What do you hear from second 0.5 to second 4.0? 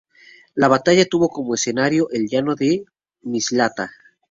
La batalla tuvo como escenario el llano de Mislata.